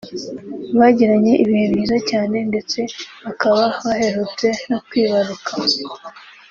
bagiranye 0.79 1.33
ibihe 1.43 1.65
byiza 1.71 1.97
cyane 2.09 2.37
ndetse 2.49 2.79
bakaba 3.25 3.63
baherutse 3.85 4.47
no 4.69 4.77
kwibaruka 4.87 5.51